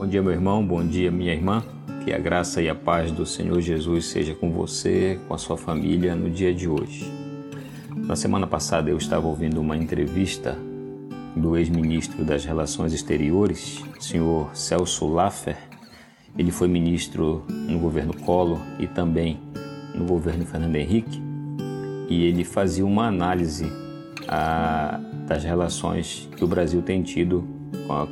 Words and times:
Bom 0.00 0.06
dia, 0.06 0.22
meu 0.22 0.32
irmão, 0.32 0.64
bom 0.64 0.82
dia, 0.82 1.10
minha 1.10 1.30
irmã. 1.30 1.62
Que 2.02 2.14
a 2.14 2.18
graça 2.18 2.62
e 2.62 2.70
a 2.70 2.74
paz 2.74 3.12
do 3.12 3.26
Senhor 3.26 3.60
Jesus 3.60 4.06
seja 4.06 4.34
com 4.34 4.50
você, 4.50 5.20
com 5.28 5.34
a 5.34 5.36
sua 5.36 5.58
família 5.58 6.16
no 6.16 6.30
dia 6.30 6.54
de 6.54 6.66
hoje. 6.66 7.12
Na 7.94 8.16
semana 8.16 8.46
passada 8.46 8.88
eu 8.88 8.96
estava 8.96 9.26
ouvindo 9.26 9.60
uma 9.60 9.76
entrevista 9.76 10.56
do 11.36 11.54
ex-ministro 11.54 12.24
das 12.24 12.46
Relações 12.46 12.94
Exteriores, 12.94 13.84
senhor 14.00 14.56
Celso 14.56 15.06
Laffer. 15.06 15.58
Ele 16.34 16.50
foi 16.50 16.66
ministro 16.66 17.44
no 17.50 17.78
governo 17.78 18.14
Collor 18.14 18.58
e 18.78 18.86
também 18.86 19.38
no 19.94 20.06
governo 20.06 20.46
Fernando 20.46 20.76
Henrique, 20.76 21.22
e 22.08 22.24
ele 22.24 22.42
fazia 22.42 22.86
uma 22.86 23.06
análise 23.06 23.70
a, 24.26 24.98
das 25.26 25.44
relações 25.44 26.26
que 26.34 26.42
o 26.42 26.48
Brasil 26.48 26.80
tem 26.80 27.02
tido 27.02 27.59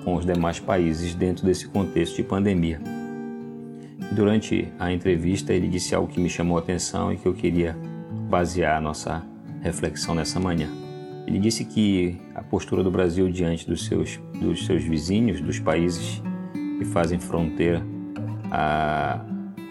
com, 0.04 0.16
os 0.16 0.26
demais 0.26 0.58
países 0.58 1.14
dentro 1.14 1.44
desse 1.44 1.68
contexto 1.68 2.16
de 2.16 2.22
pandemia. 2.22 2.80
Durante 4.12 4.72
a 4.78 4.92
entrevista, 4.92 5.52
ele 5.52 5.68
disse 5.68 5.94
algo 5.94 6.08
que 6.08 6.20
me 6.20 6.28
chamou 6.28 6.56
a 6.56 6.60
atenção 6.60 7.12
e 7.12 7.16
que 7.16 7.26
eu 7.26 7.34
queria 7.34 7.76
basear 8.28 8.78
a 8.78 8.80
nossa 8.80 9.24
reflexão 9.62 10.14
nessa 10.14 10.40
manhã. 10.40 10.68
Ele 11.26 11.38
disse 11.38 11.64
que 11.64 12.16
a 12.34 12.42
postura 12.42 12.82
do 12.82 12.90
Brasil 12.90 13.30
diante 13.30 13.66
dos 13.66 13.84
seus, 13.84 14.18
dos 14.40 14.64
seus 14.64 14.82
vizinhos, 14.82 15.40
dos 15.40 15.58
países 15.58 16.22
que 16.78 16.84
fazem 16.86 17.18
fronteira 17.18 17.84
a, 18.50 19.20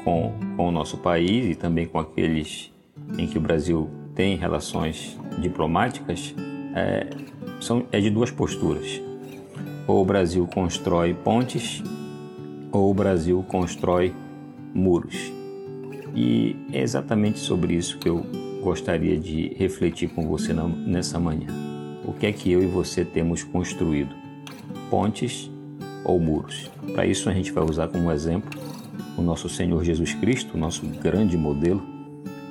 com, 0.04 0.34
com 0.56 0.68
o 0.68 0.72
nosso 0.72 0.98
país 0.98 1.50
e 1.50 1.56
também 1.56 1.88
com 1.88 2.00
aqueles 2.00 2.72
em 3.18 3.26
que 3.26 3.38
o 3.38 3.42
Brasil 3.42 3.90
tem 4.14 4.36
relações 4.36 5.18
diplomáticas, 5.40 6.36
é, 6.76 7.08
são, 7.60 7.86
é 7.92 8.00
de 8.00 8.10
duas 8.10 8.32
posturas. 8.32 9.02
Ou 9.88 10.02
o 10.02 10.06
Brasil 10.06 10.46
constrói 10.46 11.14
pontes, 11.14 11.82
ou 12.72 12.92
o 12.92 12.94
Brasil 12.94 13.44
constrói 13.48 14.14
muros. 14.74 15.32
E 16.14 16.56
é 16.72 16.82
exatamente 16.82 17.40
sobre 17.40 17.74
isso 17.74 17.98
que 17.98 18.10
eu 18.10 18.26
gostaria 18.62 19.18
de 19.18 19.54
refletir 19.56 20.10
com 20.10 20.28
você 20.28 20.54
nessa 20.54 21.20
manhã. 21.20 21.48
O 22.04 22.14
que 22.14 22.26
é 22.26 22.32
que 22.32 22.52
eu 22.52 22.62
e 22.62 22.66
você 22.66 23.06
temos 23.06 23.44
construído? 23.44 24.16
Pontes 24.90 25.52
ou 26.04 26.20
muros? 26.20 26.70
Para 26.94 27.06
isso 27.06 27.30
a 27.30 27.34
gente 27.34 27.52
vai 27.52 27.64
usar 27.64 27.88
como 27.88 28.12
exemplo 28.12 28.50
o 29.18 29.22
nosso 29.22 29.50
Senhor 29.50 29.84
Jesus 29.84 30.14
Cristo, 30.14 30.58
nosso 30.58 30.86
grande 30.86 31.38
modelo 31.38 31.84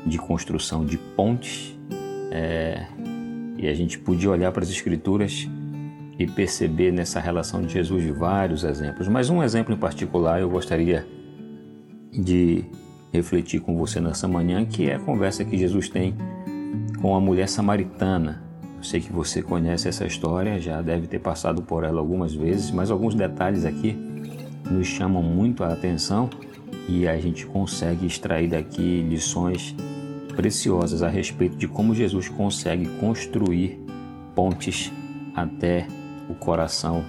de 0.04 0.18
construção 0.18 0.84
de 0.84 0.96
pontes. 0.96 1.76
É, 2.30 2.86
e 3.56 3.68
a 3.68 3.74
gente 3.74 3.98
podia 3.98 4.30
olhar 4.30 4.52
para 4.52 4.62
as 4.62 4.70
Escrituras 4.70 5.48
e 6.18 6.26
perceber 6.26 6.92
nessa 6.92 7.20
relação 7.20 7.60
de 7.62 7.72
Jesus 7.72 8.04
vários 8.16 8.64
exemplos. 8.64 9.06
Mas 9.08 9.28
um 9.28 9.42
exemplo 9.42 9.74
em 9.74 9.78
particular 9.78 10.40
eu 10.40 10.48
gostaria 10.48 11.06
de 12.10 12.64
refletir 13.12 13.60
com 13.60 13.76
você 13.76 14.00
nessa 14.00 14.26
manhã, 14.26 14.64
que 14.64 14.88
é 14.88 14.94
a 14.94 14.98
conversa 14.98 15.44
que 15.44 15.56
Jesus 15.56 15.88
tem 15.88 16.14
com 17.00 17.14
a 17.14 17.20
mulher 17.20 17.48
samaritana. 17.48 18.42
Eu 18.76 18.82
sei 18.82 19.00
que 19.00 19.12
você 19.12 19.42
conhece 19.42 19.88
essa 19.88 20.06
história, 20.06 20.60
já 20.60 20.80
deve 20.82 21.06
ter 21.06 21.18
passado 21.18 21.62
por 21.62 21.84
ela 21.84 21.98
algumas 21.98 22.34
vezes, 22.34 22.70
mas 22.70 22.90
alguns 22.90 23.14
detalhes 23.14 23.64
aqui 23.64 23.96
nos 24.70 24.86
chamam 24.86 25.22
muito 25.22 25.64
a 25.64 25.72
atenção 25.72 26.28
e 26.88 27.06
a 27.06 27.18
gente 27.18 27.46
consegue 27.46 28.06
extrair 28.06 28.48
daqui 28.48 29.02
lições 29.02 29.74
preciosas 30.34 31.02
a 31.02 31.08
respeito 31.08 31.56
de 31.56 31.66
como 31.66 31.94
Jesus 31.94 32.28
consegue 32.28 32.86
construir 33.00 33.80
pontes 34.34 34.92
até 35.34 35.86
o 36.28 36.34
coração 36.34 37.04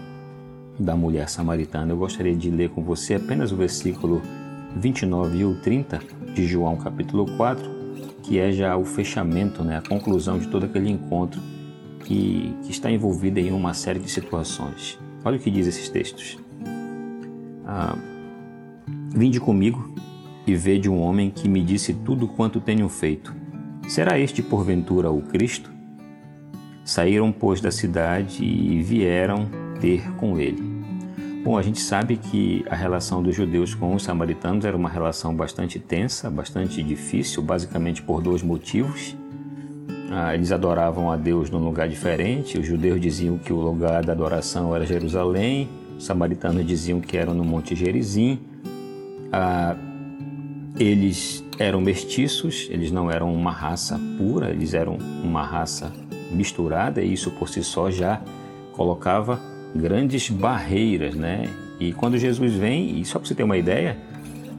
da 0.80 0.96
mulher 0.96 1.30
samaritana. 1.30 1.92
Eu 1.92 1.98
gostaria 1.98 2.36
de 2.36 2.50
ler 2.50 2.70
com 2.70 2.84
você 2.84 3.16
apenas 3.16 3.52
o 3.52 3.56
versículo 3.56 4.22
29 4.76 5.38
e 5.38 5.46
o 5.46 5.56
30 5.56 6.00
de 6.34 6.46
João 6.46 6.76
capítulo 6.78 7.26
4, 7.38 7.70
que 8.24 8.40
é 8.40 8.52
já 8.52 8.76
o 8.78 8.86
fechamento, 8.86 9.64
né, 9.64 9.78
a 9.78 9.82
conclusão 9.82 10.38
de 10.38 10.48
todo 10.48 10.66
aquele 10.66 10.90
encontro 10.90 11.42
que, 12.04 12.54
que 12.64 12.72
está 12.72 12.92
envolvido 12.92 13.40
em 13.40 13.52
uma 13.52 13.74
série 13.74 14.00
de 14.00 14.10
situações. 14.10 15.00
Olha 15.26 15.38
o 15.38 15.40
que 15.40 15.50
diz 15.50 15.68
esses 15.68 15.90
textos. 15.90 16.38
Ah, 17.66 17.98
Vinde 19.18 19.40
comigo 19.40 19.94
e 20.46 20.56
vede 20.56 20.90
um 20.90 21.00
homem 21.00 21.32
que 21.32 21.50
me 21.50 21.64
disse 21.64 21.94
tudo 21.94 22.28
quanto 22.28 22.62
tenho 22.62 22.88
feito. 22.88 23.36
Será 23.88 24.20
este 24.20 24.44
porventura 24.44 25.10
o 25.10 25.22
Cristo? 25.24 25.72
Saíram, 26.88 27.34
pois, 27.34 27.60
da 27.60 27.70
cidade 27.70 28.46
e 28.46 28.82
vieram 28.82 29.46
ter 29.82 30.10
com 30.14 30.40
ele. 30.40 30.64
Bom, 31.44 31.58
a 31.58 31.62
gente 31.62 31.82
sabe 31.82 32.16
que 32.16 32.64
a 32.70 32.78
relação 32.78 33.22
dos 33.22 33.36
judeus 33.36 33.76
com 33.76 33.94
os 33.94 34.04
samaritanos 34.04 34.64
era 34.64 34.76
uma 34.76 34.88
relação 34.88 35.36
bastante 35.36 35.80
tensa, 35.80 36.30
bastante 36.30 36.82
difícil, 36.82 37.44
basicamente 37.44 38.02
por 38.02 38.22
dois 38.22 38.42
motivos. 38.42 39.18
Ah, 40.10 40.34
eles 40.34 40.50
adoravam 40.54 41.12
a 41.12 41.18
Deus 41.18 41.50
num 41.50 41.60
lugar 41.60 41.90
diferente, 41.90 42.58
os 42.58 42.66
judeus 42.66 43.02
diziam 43.02 43.38
que 43.38 43.52
o 43.52 43.60
lugar 43.60 44.06
da 44.06 44.14
adoração 44.14 44.74
era 44.74 44.86
Jerusalém, 44.86 45.68
os 45.98 46.06
samaritanos 46.06 46.66
diziam 46.66 47.02
que 47.02 47.18
era 47.18 47.34
no 47.34 47.44
Monte 47.44 47.76
Gerizim. 47.76 48.40
Ah, 49.30 49.76
eles 50.80 51.44
eram 51.60 51.82
mestiços, 51.82 52.70
eles 52.72 52.94
não 52.94 53.12
eram 53.12 53.34
uma 53.34 53.52
raça 53.52 54.00
pura, 54.18 54.52
eles 54.52 54.74
eram 54.74 54.98
uma 55.22 55.44
raça 55.44 55.92
misturada, 56.32 57.02
e 57.02 57.14
isso 57.14 57.32
por 57.32 57.50
si 57.50 57.64
só 57.64 57.90
já 57.90 58.22
colocava 58.74 59.40
grandes 59.76 60.30
barreiras, 60.30 61.16
né? 61.16 61.50
E 61.80 61.94
quando 61.94 62.18
Jesus 62.18 62.54
vem, 62.54 63.00
e 63.00 63.06
só 63.06 63.20
para 63.20 63.28
você 63.28 63.36
ter 63.36 63.44
uma 63.44 63.58
ideia, 63.58 63.98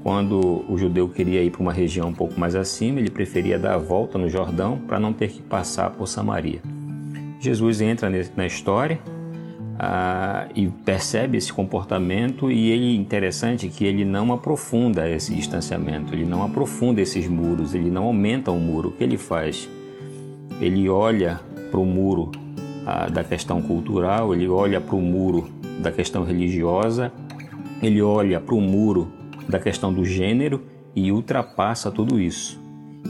quando 0.03 0.65
o 0.69 0.79
judeu 0.79 1.09
queria 1.09 1.43
ir 1.43 1.51
para 1.51 1.61
uma 1.61 1.73
região 1.73 2.09
um 2.09 2.15
pouco 2.15 2.39
mais 2.39 2.55
acima, 2.55 3.01
ele 3.01 3.11
preferia 3.11 3.59
dar 3.59 3.75
a 3.75 3.79
volta 3.79 4.17
no 4.17 4.29
Jordão 4.29 4.79
para 4.79 5.01
não 5.01 5.13
ter 5.13 5.29
que 5.29 5.43
passar 5.43 5.91
por 5.91 6.07
Samaria. 6.07 6.61
Jesus 7.41 7.81
entra 7.81 8.11
na 8.37 8.47
história 8.47 8.99
ah, 9.79 10.49
e 10.55 10.67
percebe 10.67 11.39
esse 11.39 11.53
comportamento 11.53 12.51
e 12.51 12.71
ele 12.71 12.97
interessante 12.97 13.69
que 13.69 13.85
ele 13.85 14.05
não 14.05 14.33
aprofunda 14.33 15.09
esse 15.09 15.35
distanciamento, 15.35 16.13
ele 16.15 16.25
não 16.25 16.43
aprofunda 16.43 17.01
esses 17.01 17.29
muros, 17.29 17.75
ele 17.75 17.91
não 17.91 18.05
aumenta 18.05 18.51
o 18.51 18.59
muro. 18.59 18.89
O 18.89 18.93
que 18.93 19.05
ele 19.05 19.17
faz? 19.17 19.69
Ele 20.61 20.89
olha 20.89 21.41
para 21.71 21.81
o 21.81 21.85
muro 21.85 22.31
da 23.13 23.23
questão 23.23 23.61
cultural, 23.61 24.35
ele 24.35 24.49
olha 24.49 24.81
para 24.81 24.97
o 24.97 25.01
muro 25.01 25.51
da 25.81 25.93
questão 25.93 26.25
religiosa, 26.25 27.13
ele 27.83 28.01
olha 28.01 28.41
para 28.41 28.55
o 28.55 28.61
muro 28.61 29.09
da 29.49 29.59
questão 29.59 29.93
do 29.93 30.05
gênero 30.05 30.63
e 30.95 31.13
ultrapassa 31.13 31.91
tudo 31.91 32.21
isso. 32.21 32.61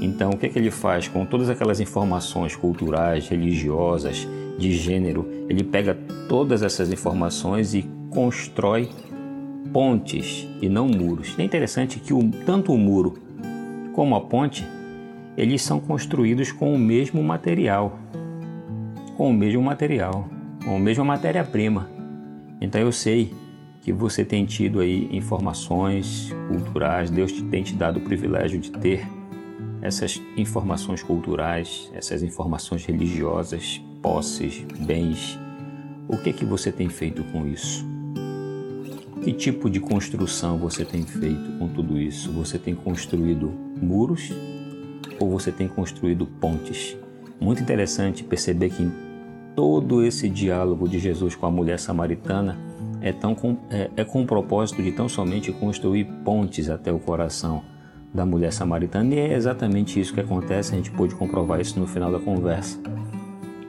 Então, 0.01 0.31
o 0.31 0.37
que, 0.37 0.47
é 0.47 0.49
que 0.49 0.59
ele 0.59 0.71
faz 0.71 1.09
com 1.09 1.25
todas 1.25 1.49
aquelas 1.49 1.81
informações 1.81 2.55
culturais, 2.55 3.29
religiosas, 3.29 4.29
de 4.59 4.73
gênero? 4.73 5.27
Ele 5.49 5.65
pega 5.65 5.97
todas 6.29 6.63
essas 6.63 6.93
informações 6.93 7.75
e 7.75 7.89
constrói 8.11 8.89
pontes 9.73 10.47
e 10.61 10.69
não 10.69 10.87
muros. 10.87 11.35
É 11.39 11.43
interessante 11.43 11.99
que 11.99 12.13
o, 12.13 12.31
tanto 12.45 12.73
o 12.73 12.79
muro 12.79 13.19
como 13.93 14.15
a 14.15 14.21
ponte 14.21 14.67
eles 15.37 15.63
são 15.63 15.79
construídos 15.79 16.51
com 16.51 16.75
o 16.75 16.79
mesmo 16.79 17.23
material 17.23 17.99
com 19.19 19.31
o 19.31 19.35
mesmo 19.35 19.61
material, 19.61 20.29
com 20.65 20.77
a 20.77 20.79
mesma 20.79 21.05
matéria-prima. 21.05 21.91
Então 22.61 22.81
eu 22.81 22.93
sei 22.93 23.35
que 23.83 23.93
você 23.93 24.25
tem 24.25 24.47
tido 24.47 24.79
aí 24.79 25.09
informações 25.11 26.33
culturais, 26.47 27.11
Deus 27.11 27.33
tem 27.51 27.65
te 27.65 27.75
dado 27.75 27.97
o 27.97 28.01
privilégio 28.01 28.61
de 28.61 28.71
ter 28.71 29.05
essas 29.83 30.23
informações 30.37 31.03
culturais, 31.03 31.91
essas 31.93 32.23
informações 32.23 32.85
religiosas, 32.87 33.83
posses, 34.01 34.65
bens. 34.87 35.37
O 36.07 36.17
que 36.17 36.31
é 36.31 36.33
que 36.33 36.45
você 36.45 36.71
tem 36.71 36.89
feito 36.89 37.25
com 37.25 37.45
isso? 37.45 37.85
Que 39.25 39.33
tipo 39.33 39.69
de 39.69 39.81
construção 39.81 40.59
você 40.59 40.85
tem 40.85 41.03
feito 41.03 41.59
com 41.59 41.67
tudo 41.67 41.99
isso? 41.99 42.31
Você 42.35 42.57
tem 42.57 42.73
construído 42.73 43.53
muros 43.83 44.33
ou 45.19 45.29
você 45.29 45.51
tem 45.51 45.67
construído 45.67 46.25
pontes? 46.25 46.97
Muito 47.41 47.61
interessante 47.61 48.23
perceber 48.23 48.71
que 48.71 49.08
todo 49.59 50.05
esse 50.05 50.29
diálogo 50.29 50.89
de 50.89 51.01
Jesus 51.01 51.35
com 51.35 51.45
a 51.45 51.51
mulher 51.51 51.81
samaritana 51.81 52.57
é, 53.01 53.11
tão 53.13 53.35
com, 53.35 53.57
é, 53.69 53.91
é 53.97 54.05
com 54.05 54.23
o 54.23 54.25
propósito 54.25 54.81
de 54.81 54.93
tão 54.93 55.09
somente 55.09 55.51
construir 55.51 56.05
pontes 56.25 56.71
até 56.71 56.93
o 56.93 56.99
coração 57.01 57.65
da 58.15 58.25
mulher 58.25 58.53
samaritana. 58.53 59.13
E 59.13 59.19
é 59.19 59.35
exatamente 59.35 59.99
isso 59.99 60.15
que 60.15 60.21
acontece, 60.21 60.73
a 60.73 60.77
gente 60.77 60.93
pôde 60.93 61.17
comprovar 61.17 61.61
isso 61.61 61.81
no 61.81 61.89
final 61.89 62.13
da 62.13 62.21
conversa. 62.21 62.79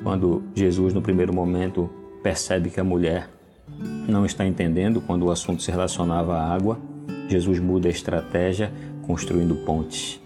Quando 0.03 0.43
Jesus, 0.53 0.93
no 0.93 1.01
primeiro 1.01 1.33
momento, 1.33 1.89
percebe 2.21 2.69
que 2.69 2.79
a 2.79 2.83
mulher 2.83 3.27
não 4.07 4.27
está 4.27 4.45
entendendo 4.45 5.01
quando 5.01 5.25
o 5.25 5.31
assunto 5.31 5.63
se 5.63 5.71
relacionava 5.71 6.37
à 6.37 6.53
água, 6.53 6.77
Jesus 7.27 7.57
muda 7.57 7.87
a 7.87 7.91
estratégia 7.91 8.71
construindo 9.07 9.55
pontes. 9.65 10.21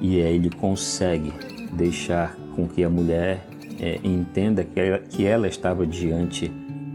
E 0.00 0.22
aí 0.22 0.36
ele 0.36 0.50
consegue 0.50 1.32
deixar 1.72 2.36
com 2.54 2.68
que 2.68 2.84
a 2.84 2.88
mulher 2.88 3.44
é, 3.80 4.00
entenda 4.02 4.64
que 4.64 4.78
ela, 4.78 4.98
que 4.98 5.24
ela 5.24 5.46
estava 5.46 5.86
diante 5.86 6.48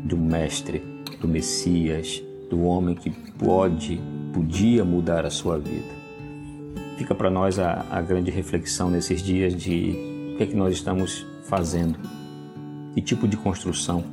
do 0.03 0.17
Mestre, 0.17 0.79
do 1.19 1.27
Messias, 1.27 2.21
do 2.49 2.63
homem 2.63 2.95
que 2.95 3.09
pode, 3.09 4.01
podia 4.33 4.83
mudar 4.83 5.25
a 5.25 5.29
sua 5.29 5.57
vida. 5.57 6.03
Fica 6.97 7.15
para 7.15 7.29
nós 7.29 7.57
a, 7.57 7.85
a, 7.89 8.01
grande 8.01 8.29
reflexão 8.29 8.89
nesses 8.89 9.21
dias 9.21 9.55
de 9.55 10.33
o 10.33 10.37
que 10.37 10.43
é 10.43 10.45
que 10.45 10.55
nós 10.55 10.73
estamos 10.73 11.25
fazendo, 11.45 11.97
que 12.93 13.01
tipo 13.01 13.27
de 13.27 13.37
construção 13.37 14.03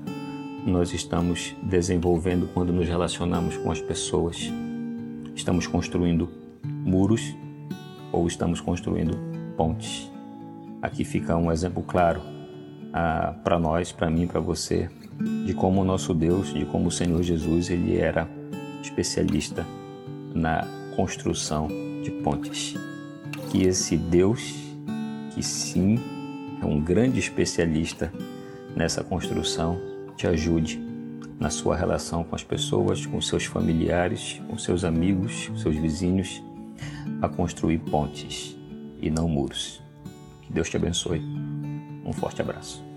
nós 0.65 0.93
estamos 0.93 1.55
desenvolvendo 1.63 2.49
quando 2.53 2.73
nos 2.73 2.87
relacionamos 2.87 3.57
com 3.57 3.71
as 3.71 3.81
pessoas. 3.81 4.51
Estamos 5.35 5.67
construindo 5.67 6.29
muros 6.65 7.35
ou 8.13 8.27
estamos 8.27 8.61
construindo 8.61 9.19
pontes? 9.57 10.11
Aqui 10.83 11.05
fica 11.05 11.37
um 11.37 11.51
exemplo 11.51 11.83
claro 11.83 12.21
ah, 12.93 13.35
para 13.45 13.59
nós, 13.59 13.93
para 13.93 14.11
mim, 14.11 14.27
para 14.27 14.41
você, 14.41 14.89
de 15.47 15.55
como 15.55 15.83
o 15.83 15.85
nosso 15.85 16.15
Deus, 16.15 16.53
de 16.53 16.65
como 16.65 16.89
o 16.89 16.91
Senhor 16.91 17.23
Jesus, 17.23 17.71
ele 17.71 17.97
era 17.97 18.29
especialista 18.83 19.67
na 20.35 20.67
construção 20.97 21.69
de 22.03 22.11
pontes. 22.23 22.75
Que 23.51 23.63
esse 23.63 23.97
Deus, 23.97 24.55
que 25.35 25.43
sim 25.43 25.99
é 26.61 26.65
um 26.65 26.81
grande 26.81 27.19
especialista 27.19 28.13
nessa 28.75 29.03
construção, 29.03 29.79
te 30.17 30.27
ajude 30.27 30.81
na 31.39 31.49
sua 31.49 31.75
relação 31.75 32.23
com 32.23 32.37
as 32.37 32.45
pessoas, 32.45 33.07
com 33.07 33.21
seus 33.21 33.47
familiares, 33.47 34.41
com 34.49 34.59
seus 34.59 34.85
amigos, 34.85 35.51
seus 35.57 35.75
vizinhos, 35.75 36.43
a 37.23 37.29
construir 37.29 37.79
pontes 37.79 38.57
e 39.01 39.11
não 39.11 39.29
muros. 39.29 39.83
Que 40.43 40.53
Deus 40.53 40.69
te 40.69 40.77
abençoe. 40.77 41.40
Um 42.05 42.13
forte 42.13 42.41
abraço. 42.43 42.90